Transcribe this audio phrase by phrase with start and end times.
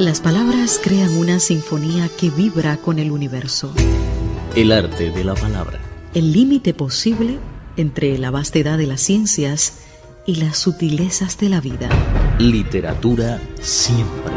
[0.00, 3.74] Las palabras crean una sinfonía que vibra con el universo.
[4.56, 5.78] El arte de la palabra.
[6.14, 7.38] El límite posible
[7.76, 9.84] entre la vastedad de las ciencias
[10.24, 11.90] y las sutilezas de la vida.
[12.38, 14.32] Literatura siempre.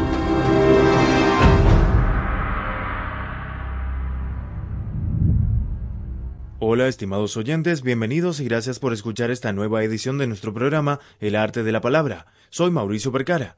[6.58, 11.36] Hola estimados oyentes, bienvenidos y gracias por escuchar esta nueva edición de nuestro programa El
[11.36, 12.26] arte de la palabra.
[12.50, 13.56] Soy Mauricio Percara.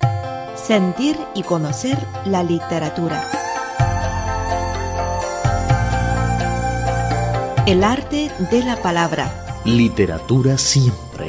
[0.66, 3.30] Sentir y conocer la literatura.
[7.68, 9.62] El arte de la palabra.
[9.64, 11.28] Literatura siempre.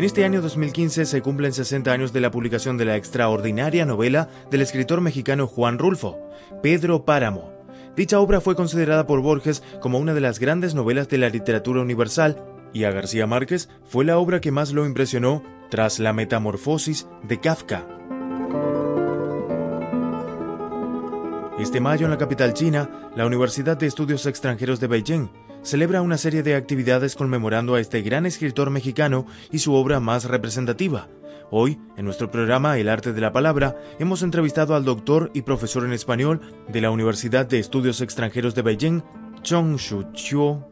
[0.00, 4.30] En este año 2015 se cumplen 60 años de la publicación de la extraordinaria novela
[4.50, 6.18] del escritor mexicano Juan Rulfo,
[6.62, 7.52] Pedro Páramo.
[7.96, 11.82] Dicha obra fue considerada por Borges como una de las grandes novelas de la literatura
[11.82, 17.06] universal y a García Márquez fue la obra que más lo impresionó tras la metamorfosis
[17.22, 17.86] de Kafka.
[21.58, 25.28] Este mayo en la capital china, la Universidad de Estudios Extranjeros de Beijing
[25.62, 30.24] celebra una serie de actividades conmemorando a este gran escritor mexicano y su obra más
[30.24, 31.08] representativa.
[31.50, 35.84] Hoy, en nuestro programa El Arte de la Palabra, hemos entrevistado al doctor y profesor
[35.84, 39.02] en español de la Universidad de Estudios Extranjeros de Beijing,
[39.42, 40.64] Chong Shu Chiu,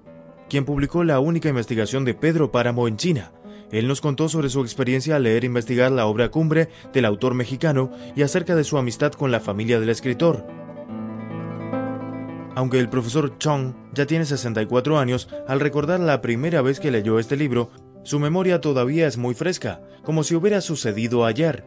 [0.48, 3.32] quien publicó la única investigación de Pedro Páramo en China.
[3.72, 7.34] Él nos contó sobre su experiencia al leer e investigar la obra cumbre del autor
[7.34, 10.46] mexicano y acerca de su amistad con la familia del escritor.
[12.58, 17.20] Aunque el profesor Chong ya tiene 64 años, al recordar la primera vez que leyó
[17.20, 17.70] este libro,
[18.02, 21.64] su memoria todavía es muy fresca, como si hubiera sucedido ayer.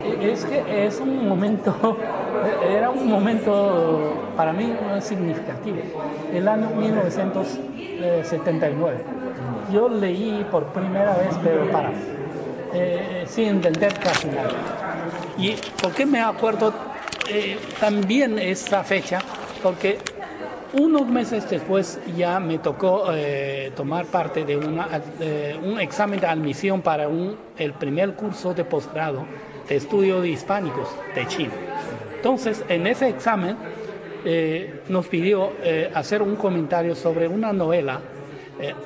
[0.00, 1.96] Es que es un momento,
[2.68, 5.78] era un momento para mí significativo.
[6.34, 9.04] El año 1979.
[9.72, 11.98] Yo leí por primera vez Pedro Páramo,
[12.74, 14.50] eh, sin entender casi nada.
[15.38, 16.74] ¿Y por qué me acuerdo
[17.28, 19.20] eh, también esta fecha?
[19.62, 20.00] Porque
[20.72, 24.58] unos meses después ya me tocó eh, tomar parte de
[25.20, 27.08] eh, un examen de admisión para
[27.58, 29.26] el primer curso de posgrado
[29.68, 31.52] de estudios hispánicos de China.
[32.16, 33.56] Entonces, en ese examen
[34.24, 35.52] eh, nos pidió
[35.94, 38.00] hacer un comentario sobre una novela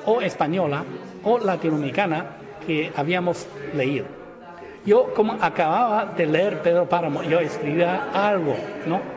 [0.05, 0.83] o española
[1.23, 2.25] o latinoamericana
[2.65, 4.05] que habíamos leído.
[4.85, 8.55] Yo, como acababa de leer Pedro Páramo, yo escribía algo,
[8.85, 9.16] ¿no?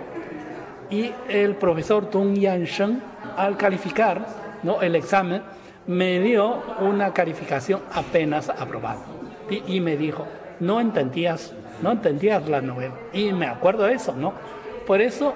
[0.91, 3.01] Y el profesor Tung Yan Sheng,
[3.37, 4.27] al calificar
[4.62, 4.83] ¿no?
[4.83, 5.43] el examen,
[5.87, 9.01] me dio una calificación apenas aprobada.
[9.67, 10.27] Y, me dijo,
[10.61, 11.53] no entendías,
[11.83, 12.95] no entendías la novela.
[13.12, 14.33] Y me acuerdo de eso, ¿no?
[14.87, 15.34] Por eso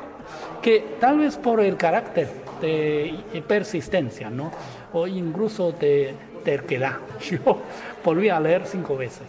[0.63, 2.29] que tal vez por el carácter
[2.61, 4.53] de persistencia, ¿no?
[4.93, 6.99] O incluso de terquedad.
[7.21, 7.59] Yo
[8.05, 9.27] volví a leer cinco veces.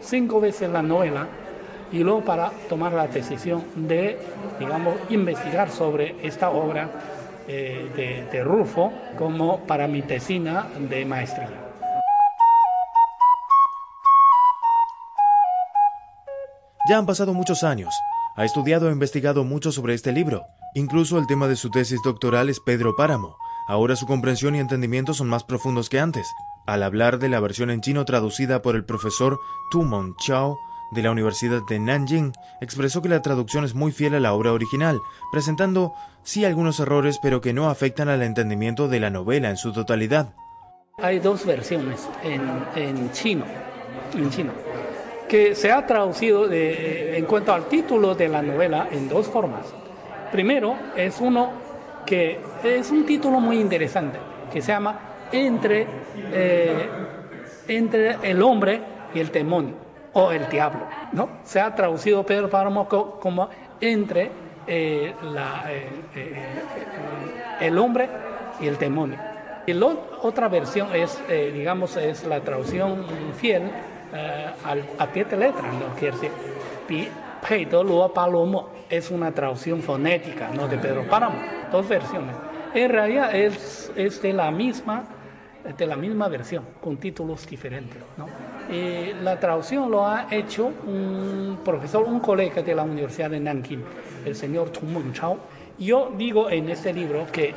[0.00, 1.26] Cinco veces la novela
[1.92, 4.18] y luego para tomar la decisión de,
[4.58, 6.90] digamos, investigar sobre esta obra
[7.46, 11.68] eh, de, de Rufo como para mi tesina de maestría.
[16.88, 17.94] Ya han pasado muchos años.
[18.36, 20.46] Ha estudiado e investigado mucho sobre este libro.
[20.74, 23.36] Incluso el tema de su tesis doctoral es Pedro Páramo.
[23.66, 26.26] Ahora su comprensión y entendimiento son más profundos que antes.
[26.66, 29.38] Al hablar de la versión en chino traducida por el profesor
[29.70, 30.56] Tu Mon Chao,
[30.90, 34.52] de la Universidad de Nanjing expresó que la traducción es muy fiel a la obra
[34.52, 35.00] original,
[35.30, 39.72] presentando sí algunos errores pero que no afectan al entendimiento de la novela en su
[39.72, 40.34] totalidad.
[40.98, 43.44] Hay dos versiones en, chino,
[44.14, 44.52] en chino,
[45.28, 49.66] que se ha traducido en cuanto al título de la novela en dos formas.
[50.32, 51.50] Primero es uno
[52.04, 54.18] que es un título muy interesante,
[54.52, 54.98] que se llama
[55.30, 55.86] Entre,
[56.32, 56.88] eh,
[57.68, 58.80] entre el hombre
[59.14, 61.28] y el demonio o el diablo, ¿no?
[61.44, 63.48] Se ha traducido Pedro Páramo como
[63.80, 64.30] entre
[64.66, 66.36] eh, la, eh, eh,
[67.60, 68.08] el hombre
[68.60, 69.18] y el demonio.
[69.66, 69.86] Y la
[70.22, 73.04] otra versión es, digamos, es la traducción
[73.36, 73.70] fiel
[74.64, 75.94] al, a pie de letra, ¿no?
[75.98, 76.30] Quiere decir,
[77.70, 80.68] Luo Palomo es una traducción fonética, ¿no?
[80.68, 81.36] De Pedro Páramo,
[81.70, 82.34] dos versiones.
[82.72, 85.04] En realidad es, es de la misma
[85.76, 88.26] de la misma versión, con títulos diferentes, ¿no?
[88.70, 93.82] Eh, la traducción lo ha hecho un profesor, un colega de la Universidad de Nanking,
[94.26, 95.38] el señor Tu Mengchao.
[95.78, 97.54] Yo digo en este libro que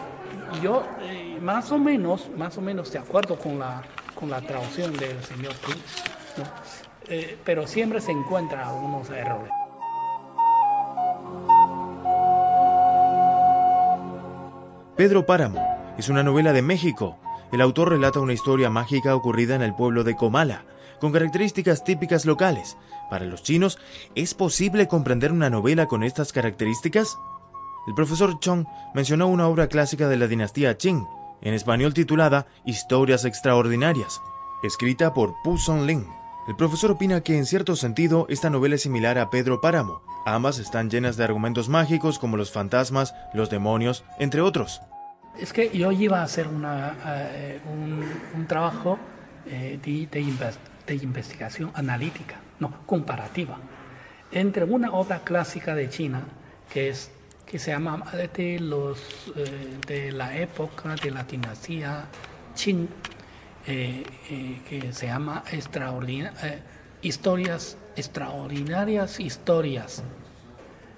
[0.61, 3.83] yo eh, más o menos, más o menos de acuerdo con la,
[4.15, 5.71] con la traducción del señor Tu,
[7.09, 9.51] eh, pero siempre se encuentran algunos errores.
[14.95, 15.59] Pedro Páramo
[15.97, 17.17] es una novela de México.
[17.51, 20.63] El autor relata una historia mágica ocurrida en el pueblo de Comala,
[21.01, 22.77] con características típicas locales.
[23.09, 23.79] Para los chinos,
[24.15, 27.17] ¿es posible comprender una novela con estas características?
[27.87, 31.07] El profesor Chong mencionó una obra clásica de la dinastía Qing,
[31.41, 34.21] en español titulada Historias Extraordinarias,
[34.61, 36.07] escrita por Pu Song-ling.
[36.47, 40.03] El profesor opina que en cierto sentido esta novela es similar a Pedro Páramo.
[40.27, 44.81] Ambas están llenas de argumentos mágicos como los fantasmas, los demonios, entre otros.
[45.39, 48.99] Es que yo iba a hacer eh, un, trabajo
[49.47, 50.21] eh, de, de,
[50.93, 53.57] investigación analítica, no, comparativa,
[54.31, 56.21] entre una obra clásica de China
[56.71, 57.11] que es
[57.45, 58.03] que se llama
[58.37, 62.05] de los eh, de la época de la dinastía
[62.55, 62.87] Qing
[63.65, 65.43] que se llama
[67.01, 70.01] historias extraordinarias historias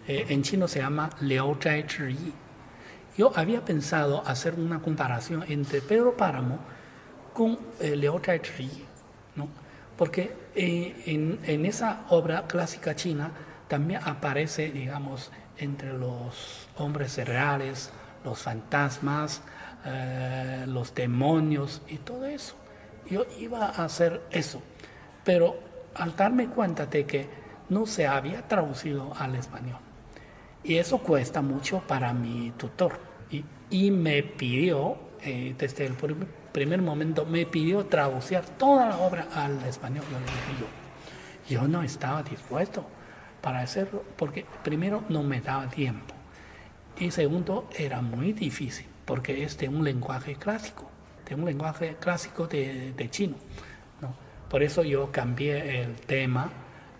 [0.07, 2.33] en chino se llama Liao Zhai Zhi
[3.17, 6.59] yo había pensado hacer una comparación entre Pedro Páramo
[7.33, 8.21] con eh, Liao
[9.35, 9.47] ¿no?
[9.97, 13.31] Porque eh, en, esa obra clásica china
[13.67, 17.91] también aparece, digamos, entre los hombres reales,
[18.23, 19.41] los fantasmas,
[19.85, 22.55] eh, los demonios y todo eso.
[23.09, 24.61] Yo iba a hacer eso,
[25.23, 25.59] pero
[25.95, 27.27] al darme cuenta de que
[27.69, 29.79] no se había traducido al español,
[30.63, 32.99] y eso cuesta mucho para mi tutor.
[33.69, 35.93] Y, me pidió, eh, desde el
[36.81, 40.03] momento, me pidió traducir toda la obra al español.
[40.11, 42.85] Yo le dije yo, yo no estaba dispuesto
[43.41, 46.13] para hacerlo, porque primero no me daba tiempo.
[46.97, 50.89] Y segundo, era muy difícil, porque es de un lenguaje clásico,
[51.27, 53.35] de un lenguaje clásico de, chino.
[53.99, 54.13] ¿no?
[54.49, 56.49] Por eso yo cambié el tema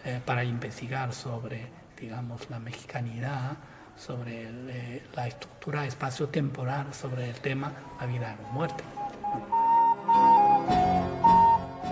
[0.04, 3.58] eh, para investigar sobre digamos, la mexicanidad,
[3.96, 8.84] sobre eh, la estructura espacio-temporal, sobre el tema la vida o muerte.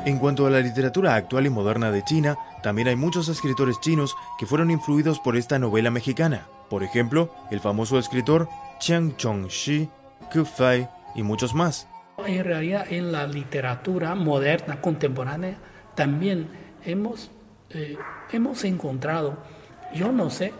[0.05, 4.15] En cuanto a la literatura actual y moderna de China, también hay muchos escritores chinos
[4.39, 6.47] que fueron influidos por esta novela mexicana.
[6.69, 8.49] Por ejemplo, el famoso escritor
[8.79, 9.89] Chiang Chong-shi,
[10.33, 11.87] Ku Fei y muchos más.
[12.25, 15.57] En realidad, en la literatura moderna, contemporánea,
[15.95, 16.47] también
[16.83, 17.29] hemos,
[17.69, 17.97] eh,
[18.31, 19.37] hemos encontrado
[19.93, 20.53] yo no sé,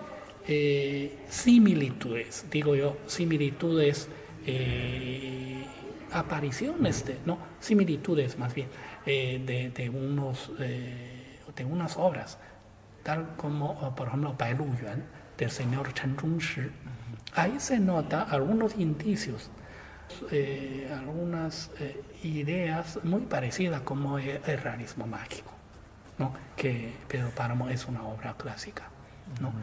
[0.47, 4.09] eh, similitudes, digo yo, similitudes,
[4.45, 5.63] eh,
[6.11, 8.67] apariciones, de, no, similitudes más bien,
[9.05, 12.37] eh, de, de, unos, de unas obras,
[13.03, 15.03] tal como, por ejemplo, Bai Lu Yuan,
[15.37, 16.69] del señor Chen Zhongshi.
[17.35, 19.49] Ahí se nota algunos indicios,
[20.91, 21.71] algunas
[22.23, 25.51] ideas muy parecidas como el, el realismo mágico,
[26.17, 26.33] ¿no?
[26.55, 28.91] que Pedro Páramo es una obra clásica.
[29.39, 29.53] ¿no?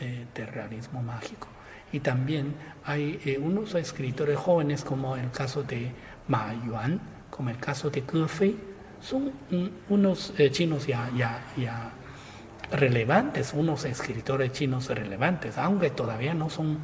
[0.00, 1.46] Eh, de realismo mágico.
[1.92, 2.54] Y también
[2.84, 5.92] hay eh, unos escritores jóvenes, como el caso de
[6.26, 7.00] Ma Yuan,
[7.30, 8.58] como el caso de Ge Fei,
[9.02, 9.32] son
[9.88, 11.92] unos eh, chinos ya, ya, ya
[12.70, 16.78] relevantes, unos escritores chinos relevantes, aunque todavía no son,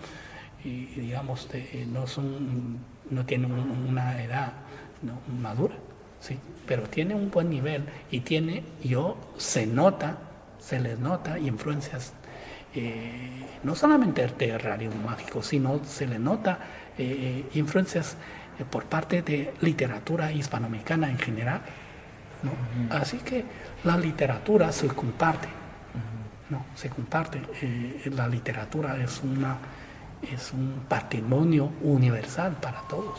[0.63, 1.49] digamos,
[1.87, 2.79] no son,
[3.09, 4.53] no tienen una edad
[5.41, 5.75] madura,
[6.21, 10.19] sí, pero tiene un buen nivel y tiene, yo se nota,
[10.59, 12.13] se les nota influencias
[12.75, 16.59] eh, no solamente de realismo mágico, sino se le nota
[16.99, 18.17] eh, influencias
[18.59, 21.63] eh, por parte de literatura hispanoamericana en general.
[22.91, 23.45] Así que
[23.85, 25.49] la literatura se comparte,
[26.51, 26.65] ¿no?
[26.75, 27.41] se comparte.
[28.11, 29.59] la literatura es, una,
[30.23, 33.19] es un patrimonio universal para todos.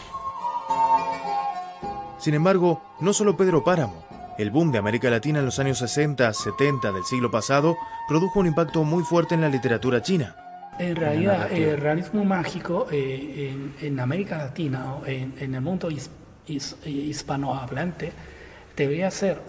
[2.20, 4.06] Sin embargo, no solo Pedro Páramo,
[4.38, 8.48] el boom de América Latina en los años 60, 70 del siglo pasado produjo un
[8.48, 10.36] impacto muy fuerte en la literatura china.
[10.80, 15.90] En realidad, el realismo mágico eh, en, América Latina, o en, el mundo
[16.48, 18.14] hispanohablante,
[18.84, 19.42] debería ser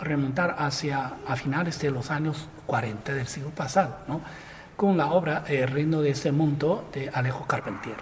[0.00, 4.20] remontar hacia a finales de los años 40 del siglo pasado, ¿no?
[4.76, 7.96] con la obra El reino de ese mundo de Alejo Carpentier.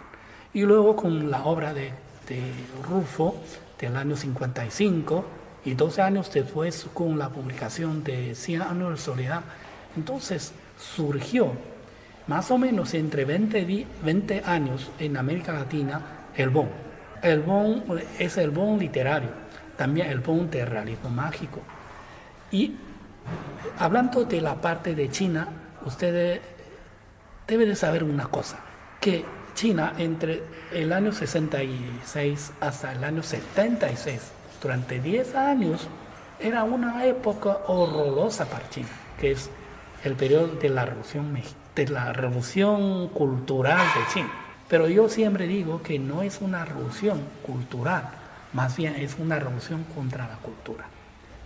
[0.55, 1.93] Y luego con la obra de,
[2.27, 2.43] de
[2.89, 3.37] Rufo
[3.79, 5.25] del año 55,
[5.65, 9.43] y 12 años después con la publicación de 100 años de soledad,
[9.97, 11.53] entonces surgió
[12.27, 16.01] más o menos entre 20, 20 años en América Latina
[16.35, 16.69] el boom.
[17.23, 17.83] El boom
[18.19, 19.29] es el boom literario,
[19.81, 21.63] también el boom realismo mágico.
[22.53, 22.77] Y
[23.79, 25.49] hablando de la parte de China,
[25.87, 26.39] ustedes
[27.49, 28.59] deben de saber una cosa,
[29.01, 34.21] que China entre el año 66 hasta el año 76,
[34.63, 35.89] durante 10 años,
[36.39, 39.49] era una época horrorosa para China, que es
[40.05, 41.41] el periodo de la revolución,
[41.75, 44.31] de la revolución cultural de China.
[44.69, 48.20] Pero yo siempre digo que no es una revolución cultural,
[48.53, 50.87] más bien es una revolución contra la cultura.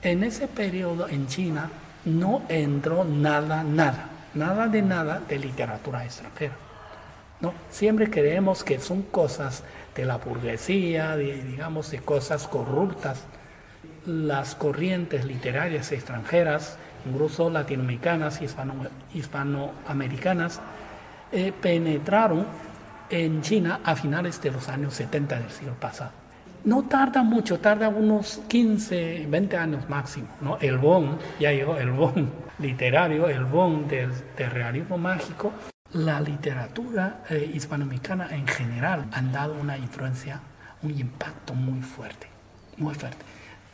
[0.03, 1.71] En ese periodo en China
[2.05, 6.55] no entró nada, nada, nada de nada de literatura extranjera.
[7.41, 7.55] ¿no?
[7.71, 13.25] Siempre creemos que son cosas de la burguesía, digamos, de cosas corruptas.
[14.07, 20.61] Las corrientes literarias extranjeras, incluso latinoamericanas y hispanoamericanas,
[21.33, 22.47] eh, penetraron
[23.11, 26.24] en China a finales de los años 70 del siglo pasado.
[26.65, 30.29] No tarda mucho, tarda unos 15, 20 años máximo.
[30.63, 35.53] El boom, ya llegó el boom literario, el boom del, realismo mágico.
[35.93, 40.41] La literatura eh, hispanoamericana en general han dado una influencia,
[40.83, 42.29] un impacto muy fuerte,
[42.79, 43.23] muy fuerte.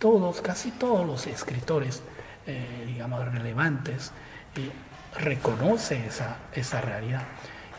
[0.00, 2.02] Todos, casi todos los escritores,
[2.48, 4.10] eh, digamos, relevantes,
[4.56, 4.68] eh,
[5.16, 7.22] reconocen esa, esa realidad.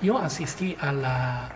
[0.02, 1.50] Yo asistí a, la,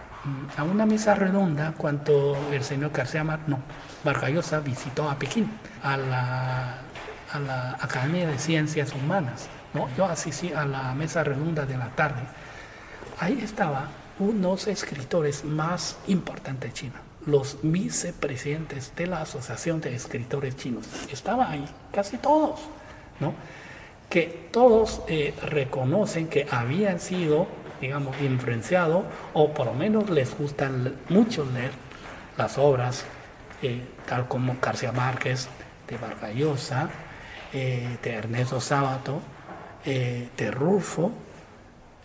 [0.58, 3.60] a una mesa redonda cuando el señor García Mar, no,
[4.64, 5.52] visitó a Pekín,
[5.84, 6.78] a la,
[7.32, 9.50] a la Academia de Ciencias Humanas.
[9.74, 9.90] ¿no?
[9.98, 12.22] Yo asistí a la mesa redonda de la tarde.
[13.20, 13.88] Ahí estaban
[14.20, 20.88] unos escritores más importantes de China, los vicepresidentes de la Asociación de Escritores Chinos.
[21.12, 22.62] Estaban ahí, casi todos,
[23.20, 23.34] ¿no?
[24.10, 27.48] que todos eh, reconocen que habían sido
[27.82, 30.70] digamos, influenciado o por lo menos les gusta
[31.10, 31.72] mucho leer
[32.38, 33.06] las obras,
[33.62, 35.48] eh, tal como García Márquez,
[35.88, 36.90] de Vargallosa,
[37.54, 39.22] eh, de Ernesto Sábato,
[39.86, 41.12] eh, de Rufo,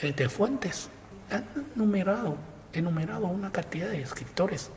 [0.01, 0.89] de Fuentes.
[1.31, 2.37] Han enumerado,
[2.73, 4.71] enumerado una cantidad de escritores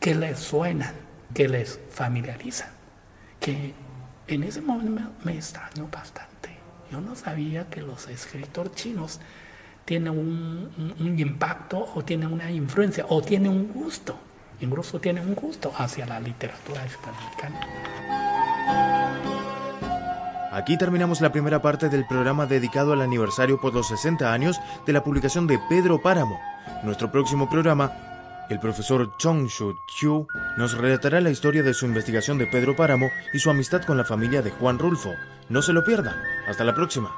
[0.00, 0.94] que les suenan,
[1.32, 2.70] que les familiarizan,
[3.40, 3.74] que
[4.26, 6.50] en ese momento me extrañó bastante.
[6.90, 9.20] Yo no sabía que los escritores chinos
[9.84, 14.16] tiene un, impacto o tiene una influencia o tiene un gusto,
[14.60, 17.60] incluso tiene un gusto hacia la literatura hispanoamericana.
[20.52, 24.92] Aquí terminamos la primera parte del programa dedicado al aniversario por los 60 años de
[24.92, 26.38] la publicación de Pedro Páramo.
[26.84, 27.92] Nuestro próximo programa,
[28.48, 33.08] el profesor Chong Shu Chiu nos relatará la historia de su investigación de Pedro Páramo
[33.32, 35.10] y su amistad con la familia de Juan Rulfo.
[35.48, 36.14] No se lo pierdan.
[36.46, 37.10] Hasta la próxima.